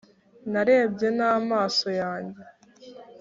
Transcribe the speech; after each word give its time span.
narebye 0.51 1.07
n’amaso 1.17 1.85
yanjye, 2.01 2.41